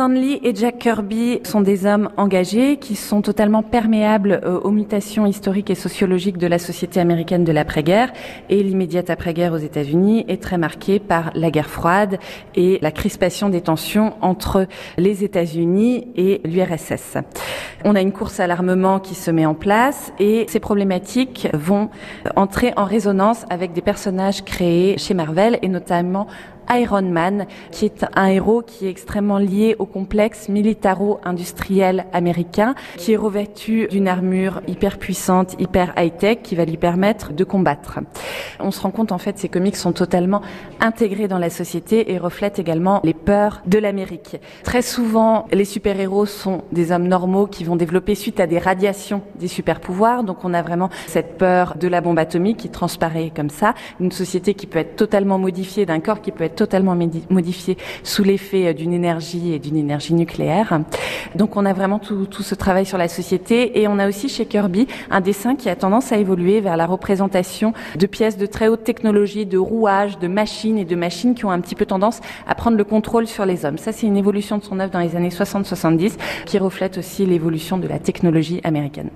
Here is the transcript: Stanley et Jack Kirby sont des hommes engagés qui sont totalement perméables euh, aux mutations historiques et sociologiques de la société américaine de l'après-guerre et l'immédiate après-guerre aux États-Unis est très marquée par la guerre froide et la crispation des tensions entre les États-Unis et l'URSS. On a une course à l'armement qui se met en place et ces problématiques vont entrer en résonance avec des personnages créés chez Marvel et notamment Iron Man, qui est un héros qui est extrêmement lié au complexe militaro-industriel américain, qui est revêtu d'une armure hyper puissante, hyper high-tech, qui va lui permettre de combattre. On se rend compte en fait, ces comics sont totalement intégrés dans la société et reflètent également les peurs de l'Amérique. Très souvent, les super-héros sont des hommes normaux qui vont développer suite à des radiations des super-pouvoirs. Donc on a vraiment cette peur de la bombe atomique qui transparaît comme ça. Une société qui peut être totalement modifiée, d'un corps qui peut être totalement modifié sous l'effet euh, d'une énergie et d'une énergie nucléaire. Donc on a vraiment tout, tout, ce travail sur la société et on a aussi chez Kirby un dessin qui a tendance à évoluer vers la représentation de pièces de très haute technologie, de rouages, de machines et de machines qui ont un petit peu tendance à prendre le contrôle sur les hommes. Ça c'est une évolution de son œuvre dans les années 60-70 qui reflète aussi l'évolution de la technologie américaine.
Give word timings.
Stanley 0.00 0.40
et 0.44 0.54
Jack 0.54 0.78
Kirby 0.78 1.40
sont 1.44 1.60
des 1.60 1.84
hommes 1.84 2.08
engagés 2.16 2.78
qui 2.78 2.96
sont 2.96 3.20
totalement 3.20 3.62
perméables 3.62 4.40
euh, 4.44 4.58
aux 4.58 4.70
mutations 4.70 5.26
historiques 5.26 5.68
et 5.68 5.74
sociologiques 5.74 6.38
de 6.38 6.46
la 6.46 6.58
société 6.58 7.00
américaine 7.00 7.44
de 7.44 7.52
l'après-guerre 7.52 8.10
et 8.48 8.62
l'immédiate 8.62 9.10
après-guerre 9.10 9.52
aux 9.52 9.58
États-Unis 9.58 10.24
est 10.26 10.42
très 10.42 10.56
marquée 10.56 11.00
par 11.00 11.32
la 11.34 11.50
guerre 11.50 11.68
froide 11.68 12.18
et 12.54 12.78
la 12.80 12.92
crispation 12.92 13.50
des 13.50 13.60
tensions 13.60 14.14
entre 14.22 14.66
les 14.96 15.22
États-Unis 15.22 16.08
et 16.16 16.40
l'URSS. 16.46 17.18
On 17.84 17.94
a 17.94 18.00
une 18.00 18.12
course 18.12 18.40
à 18.40 18.46
l'armement 18.46 19.00
qui 19.00 19.14
se 19.14 19.30
met 19.30 19.44
en 19.44 19.54
place 19.54 20.14
et 20.18 20.46
ces 20.48 20.60
problématiques 20.60 21.48
vont 21.52 21.90
entrer 22.36 22.72
en 22.78 22.86
résonance 22.86 23.44
avec 23.50 23.74
des 23.74 23.82
personnages 23.82 24.46
créés 24.46 24.96
chez 24.96 25.12
Marvel 25.12 25.58
et 25.60 25.68
notamment 25.68 26.26
Iron 26.70 27.02
Man, 27.02 27.46
qui 27.70 27.84
est 27.84 28.06
un 28.14 28.26
héros 28.26 28.62
qui 28.62 28.86
est 28.86 28.90
extrêmement 28.90 29.38
lié 29.38 29.76
au 29.78 29.86
complexe 29.86 30.48
militaro-industriel 30.48 32.06
américain, 32.12 32.74
qui 32.96 33.12
est 33.12 33.16
revêtu 33.16 33.88
d'une 33.90 34.08
armure 34.08 34.62
hyper 34.68 34.98
puissante, 34.98 35.56
hyper 35.58 35.92
high-tech, 35.96 36.38
qui 36.42 36.54
va 36.54 36.64
lui 36.64 36.76
permettre 36.76 37.32
de 37.32 37.44
combattre. 37.44 38.00
On 38.60 38.70
se 38.70 38.80
rend 38.80 38.90
compte 38.90 39.12
en 39.12 39.18
fait, 39.18 39.38
ces 39.38 39.48
comics 39.48 39.76
sont 39.76 39.92
totalement 39.92 40.42
intégrés 40.80 41.28
dans 41.28 41.38
la 41.38 41.50
société 41.50 42.12
et 42.12 42.18
reflètent 42.18 42.58
également 42.58 43.00
les 43.04 43.14
peurs 43.14 43.62
de 43.66 43.78
l'Amérique. 43.78 44.36
Très 44.62 44.82
souvent, 44.82 45.46
les 45.52 45.64
super-héros 45.64 46.26
sont 46.26 46.62
des 46.72 46.92
hommes 46.92 47.08
normaux 47.08 47.46
qui 47.46 47.64
vont 47.64 47.76
développer 47.76 48.14
suite 48.14 48.40
à 48.40 48.46
des 48.46 48.58
radiations 48.58 49.22
des 49.36 49.48
super-pouvoirs. 49.48 50.24
Donc 50.24 50.44
on 50.44 50.54
a 50.54 50.62
vraiment 50.62 50.90
cette 51.06 51.38
peur 51.38 51.76
de 51.78 51.88
la 51.88 52.00
bombe 52.00 52.18
atomique 52.18 52.58
qui 52.58 52.68
transparaît 52.68 53.32
comme 53.34 53.50
ça. 53.50 53.74
Une 53.98 54.12
société 54.12 54.54
qui 54.54 54.66
peut 54.66 54.78
être 54.78 54.96
totalement 54.96 55.38
modifiée, 55.38 55.86
d'un 55.86 56.00
corps 56.00 56.20
qui 56.20 56.32
peut 56.32 56.44
être 56.44 56.56
totalement 56.60 56.94
modifié 57.30 57.78
sous 58.02 58.22
l'effet 58.22 58.66
euh, 58.66 58.72
d'une 58.74 58.92
énergie 58.92 59.54
et 59.54 59.58
d'une 59.58 59.78
énergie 59.78 60.12
nucléaire. 60.12 60.80
Donc 61.34 61.56
on 61.56 61.64
a 61.64 61.72
vraiment 61.72 61.98
tout, 61.98 62.26
tout, 62.26 62.42
ce 62.42 62.54
travail 62.54 62.84
sur 62.84 62.98
la 62.98 63.08
société 63.08 63.80
et 63.80 63.88
on 63.88 63.98
a 63.98 64.06
aussi 64.06 64.28
chez 64.28 64.44
Kirby 64.44 64.86
un 65.10 65.22
dessin 65.22 65.56
qui 65.56 65.70
a 65.70 65.76
tendance 65.76 66.12
à 66.12 66.18
évoluer 66.18 66.60
vers 66.60 66.76
la 66.76 66.84
représentation 66.84 67.72
de 67.98 68.06
pièces 68.06 68.36
de 68.36 68.44
très 68.44 68.68
haute 68.68 68.84
technologie, 68.84 69.46
de 69.46 69.56
rouages, 69.56 70.18
de 70.18 70.28
machines 70.28 70.76
et 70.76 70.84
de 70.84 70.96
machines 70.96 71.34
qui 71.34 71.46
ont 71.46 71.50
un 71.50 71.60
petit 71.60 71.74
peu 71.74 71.86
tendance 71.86 72.20
à 72.46 72.54
prendre 72.54 72.76
le 72.76 72.84
contrôle 72.84 73.26
sur 73.26 73.46
les 73.46 73.64
hommes. 73.64 73.78
Ça 73.78 73.92
c'est 73.92 74.06
une 74.06 74.18
évolution 74.18 74.58
de 74.58 74.62
son 74.62 74.78
œuvre 74.80 74.92
dans 74.92 75.00
les 75.00 75.16
années 75.16 75.30
60-70 75.30 76.18
qui 76.44 76.58
reflète 76.58 76.98
aussi 76.98 77.24
l'évolution 77.24 77.78
de 77.78 77.88
la 77.88 77.98
technologie 77.98 78.60
américaine. 78.64 79.08